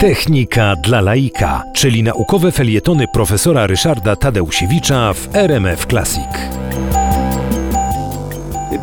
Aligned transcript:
Technika 0.00 0.76
dla 0.76 1.00
laika, 1.00 1.62
czyli 1.74 2.02
naukowe 2.02 2.52
felietony 2.52 3.04
profesora 3.12 3.66
Ryszarda 3.66 4.16
Tadeusiewicza 4.16 5.12
w 5.12 5.36
RMF 5.36 5.86
Classic. 5.86 6.28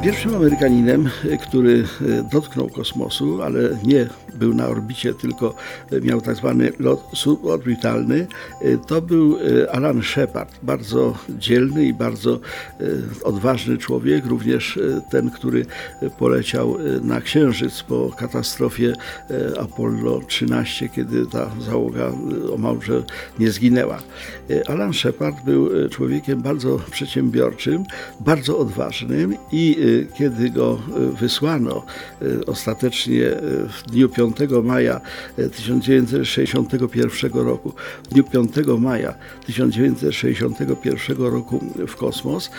Pierwszym 0.04 0.36
Amerykaninem, 0.36 1.10
który 1.42 1.84
dotknął 2.32 2.70
kosmosu, 2.70 3.42
ale 3.42 3.60
nie 3.84 4.08
był 4.36 4.54
na 4.54 4.68
orbicie, 4.68 5.14
tylko 5.14 5.56
miał 6.02 6.22
tak 6.22 6.36
zwany 6.36 6.72
lot 6.80 7.04
suborbitalny, 7.14 8.28
to 8.88 9.02
był 9.02 9.38
Alan 9.72 10.04
Shepard. 10.04 10.60
Bardzo 10.64 11.18
dzielny 11.30 11.86
i 11.86 11.94
bardzo 11.94 12.40
odważny 13.24 13.78
człowiek, 13.78 14.26
również 14.26 14.80
ten, 15.12 15.30
który 15.30 15.66
poleciał 16.18 16.78
na 17.02 17.22
Księżyc 17.22 17.84
po 17.84 18.12
katastrofie 18.18 18.94
Apollo 19.60 20.22
13, 20.28 20.90
kiedy 20.90 21.26
ta 21.26 21.52
załoga 21.60 22.12
omalże 22.54 23.04
nie 23.40 23.52
zginęła. 23.52 24.00
Alan 24.68 24.94
Shepard 24.94 25.46
był 25.46 25.90
człowiekiem 25.90 26.42
bardzo 26.42 26.80
przedsiębiorczym, 26.92 27.84
bardzo 28.20 28.58
odważnym 28.58 29.36
i 29.52 29.78
kiedy 30.18 30.50
go 30.50 30.80
wysłano 31.20 31.86
ostatecznie 32.48 33.24
w 33.70 33.84
dniu 33.92 34.10
5 34.20 34.38
maja 34.64 35.02
1961 35.36 37.32
roku, 37.34 37.74
w 38.04 38.08
dniu 38.08 38.24
5 38.24 38.52
maja 38.80 39.14
1961 39.46 41.18
roku 41.18 41.60
w 41.88 41.96
kosmos, 41.96 42.52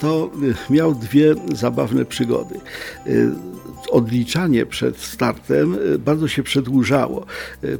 to 0.00 0.30
miał 0.70 0.94
dwie 0.94 1.34
zabawne 1.54 2.04
przygody 2.04 2.54
odliczanie 3.90 4.66
przed 4.66 4.98
startem 4.98 5.76
bardzo 5.98 6.28
się 6.28 6.42
przedłużało. 6.42 7.26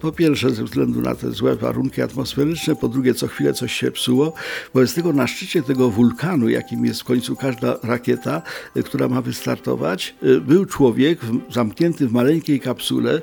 Po 0.00 0.12
pierwsze 0.12 0.50
ze 0.50 0.64
względu 0.64 1.00
na 1.00 1.14
te 1.14 1.30
złe 1.30 1.56
warunki 1.56 2.02
atmosferyczne, 2.02 2.76
po 2.76 2.88
drugie 2.88 3.14
co 3.14 3.28
chwilę 3.28 3.52
coś 3.52 3.72
się 3.72 3.90
psuło. 3.90 4.32
Wobec 4.74 4.94
tego 4.94 5.12
na 5.12 5.26
szczycie 5.26 5.62
tego 5.62 5.90
wulkanu, 5.90 6.48
jakim 6.48 6.84
jest 6.84 7.00
w 7.00 7.04
końcu 7.04 7.36
każda 7.36 7.76
rakieta, 7.82 8.42
która 8.84 9.08
ma 9.08 9.22
wystartować, 9.22 10.14
był 10.46 10.66
człowiek 10.66 11.18
zamknięty 11.52 12.08
w 12.08 12.12
maleńkiej 12.12 12.60
kapsule. 12.60 13.20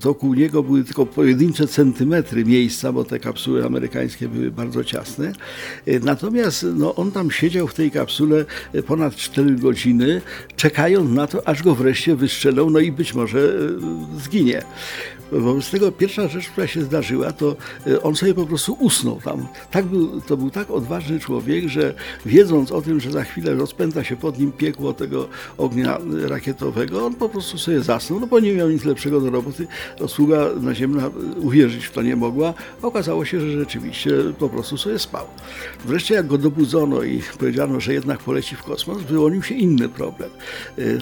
Wokół 0.00 0.34
niego 0.34 0.62
były 0.62 0.84
tylko 0.84 1.06
pojedyncze 1.06 1.66
centymetry 1.66 2.44
miejsca, 2.44 2.92
bo 2.92 3.04
te 3.04 3.18
kapsuły 3.18 3.66
amerykańskie 3.66 4.28
były 4.28 4.50
bardzo 4.50 4.84
ciasne. 4.84 5.32
Natomiast 6.02 6.66
no, 6.74 6.94
on 6.94 7.12
tam 7.12 7.30
siedział 7.30 7.68
w 7.68 7.74
tej 7.74 7.90
kapsule 7.90 8.44
ponad 8.86 9.16
4 9.16 9.54
godziny, 9.54 10.20
czekając 10.56 11.10
na 11.10 11.26
to, 11.26 11.48
aż 11.50 11.62
go 11.62 11.74
wreszcie 11.74 12.16
wystrzelą, 12.16 12.70
no 12.70 12.78
i 12.78 12.92
być 12.92 13.14
może 13.14 13.52
zginie. 14.18 14.62
Wobec 15.32 15.70
tego 15.70 15.92
pierwsza 15.92 16.28
rzecz, 16.28 16.48
która 16.48 16.66
się 16.66 16.82
zdarzyła, 16.82 17.32
to 17.32 17.56
on 18.02 18.16
sobie 18.16 18.34
po 18.34 18.46
prostu 18.46 18.76
usnął 18.80 19.20
tam. 19.24 19.46
Tak 19.70 19.84
był, 19.86 20.20
to 20.20 20.36
był 20.36 20.50
tak 20.50 20.70
odważny 20.70 21.20
człowiek, 21.20 21.68
że 21.68 21.94
wiedząc 22.26 22.72
o 22.72 22.82
tym, 22.82 23.00
że 23.00 23.10
za 23.10 23.24
chwilę 23.24 23.54
rozpęta 23.54 24.04
się 24.04 24.16
pod 24.16 24.38
nim 24.38 24.52
piekło 24.52 24.92
tego 24.92 25.28
ognia 25.58 25.98
rakietowego, 26.28 27.06
on 27.06 27.14
po 27.14 27.28
prostu 27.28 27.58
sobie 27.58 27.80
zasnął, 27.80 28.20
no 28.20 28.26
bo 28.26 28.40
nie 28.40 28.52
miał 28.52 28.68
nic 28.70 28.84
lepszego 28.84 29.20
do 29.20 29.30
roboty. 29.30 29.66
Sługa 30.06 30.46
naziemna 30.60 31.10
uwierzyć 31.36 31.84
w 31.84 31.92
to 31.92 32.02
nie 32.02 32.16
mogła. 32.16 32.54
Okazało 32.82 33.24
się, 33.24 33.40
że 33.40 33.50
rzeczywiście 33.50 34.10
po 34.38 34.48
prostu 34.48 34.76
sobie 34.76 34.98
spał. 34.98 35.26
Wreszcie 35.84 36.14
jak 36.14 36.26
go 36.26 36.38
dobudzono 36.38 37.02
i 37.02 37.22
powiedziano, 37.38 37.80
że 37.80 37.94
jednak 37.94 38.18
poleci 38.18 38.56
w 38.56 38.62
kosmos, 38.62 39.02
wyłonił 39.02 39.42
się 39.42 39.54
inny 39.54 39.88
problem. 39.88 40.30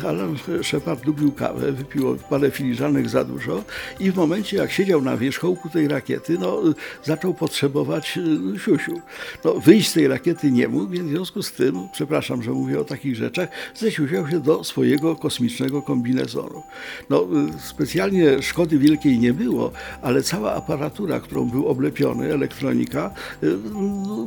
Alan 0.09 0.37
Shepard 0.63 1.07
lubił 1.07 1.33
kawę, 1.33 1.73
wypił 1.73 2.17
parę 2.31 2.51
filiżanek 2.51 3.09
za 3.09 3.25
dużo 3.25 3.65
i 4.01 4.11
w 4.11 4.18
momencie, 4.19 4.57
jak 4.57 4.73
siedział 4.73 5.03
na 5.03 5.17
wierzchołku 5.17 5.69
tej 5.69 5.89
rakiety, 5.89 6.39
no, 6.41 6.63
zaczął 7.05 7.35
potrzebować 7.35 8.19
siusiu. 8.65 9.01
No, 9.45 9.55
wyjść 9.55 9.89
z 9.89 9.93
tej 9.93 10.09
rakiety 10.09 10.51
nie 10.51 10.69
mógł, 10.69 10.89
więc 10.89 11.07
w 11.07 11.11
związku 11.11 11.43
z 11.43 11.53
tym, 11.53 11.89
przepraszam, 11.93 12.43
że 12.43 12.51
mówię 12.51 12.81
o 12.81 12.85
takich 12.85 13.17
rzeczach, 13.17 13.49
zesiusiał 13.75 14.29
się 14.29 14.41
do 14.41 14.65
swojego 14.65 15.17
kosmicznego 15.17 15.83
kombinezonu. 15.83 16.63
No, 17.11 17.27
specjalnie 17.59 18.43
szkody 18.43 18.79
wielkiej 18.79 19.19
nie 19.19 19.33
było, 19.33 19.73
ale 20.03 20.23
cała 20.23 20.55
aparatura, 20.55 21.21
którą 21.21 21.51
był 21.51 21.69
oblepiony, 21.69 22.33
elektronika, 22.33 23.11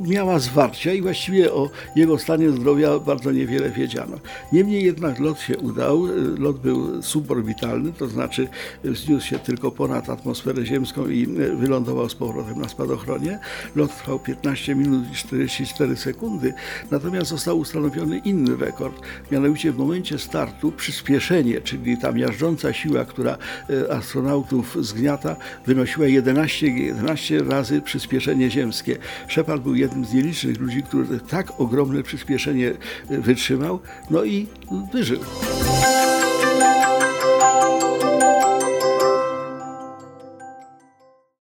miała 0.07 0.40
zwarcia 0.40 0.94
i 0.94 1.01
właściwie 1.01 1.53
o 1.53 1.69
jego 1.96 2.18
stanie 2.18 2.50
zdrowia 2.50 3.00
bardzo 3.00 3.31
niewiele 3.31 3.69
wiedziano. 3.69 4.18
Niemniej 4.51 4.84
jednak 4.84 5.19
lot 5.19 5.40
się 5.40 5.57
udał, 5.57 6.07
lot 6.38 6.59
był 6.59 7.03
suborbitalny, 7.03 7.94
to 7.94 8.07
znaczy 8.07 8.47
wzniósł 8.84 9.28
się 9.28 9.40
tylko 9.40 9.72
ponad 9.81 10.09
atmosferę 10.09 10.66
ziemską 10.66 11.08
i 11.08 11.28
wylądował 11.56 12.09
z 12.09 12.16
powrotem 12.16 12.62
na 12.62 12.69
spadochronie. 12.69 13.40
Lot 13.75 13.97
trwał 13.97 14.19
15 14.19 14.75
minut 14.75 15.12
i 15.12 15.16
44 15.16 15.96
sekundy, 15.96 16.53
natomiast 16.92 17.30
został 17.30 17.59
ustanowiony 17.59 18.18
inny 18.18 18.58
rekord, 18.58 19.02
mianowicie 19.31 19.72
w 19.72 19.78
momencie 19.78 20.19
startu 20.19 20.72
przyspieszenie, 20.72 21.62
czyli 21.62 21.97
ta 21.97 22.12
miażdżąca 22.12 22.74
siła, 22.74 23.06
która 23.06 23.38
astronautów 23.90 24.78
zgniata, 24.80 25.36
wynosiła 25.66 26.08
11, 26.08 26.68
11 26.68 27.44
razy 27.44 27.81
przyspieszenie 27.81 28.52
ziemskie. 28.52 28.98
Shepard 29.28 29.63
był 29.63 29.75
jednym 29.75 30.06
z 30.06 30.13
nielicznych 30.13 30.59
ludzi, 30.59 30.84
który 30.84 31.19
tak 31.19 31.59
ogromne 31.59 32.03
przyspieszenie 32.03 32.74
wytrzymał, 33.09 33.80
no 34.09 34.24
i 34.24 34.48
wyżył. 34.94 35.19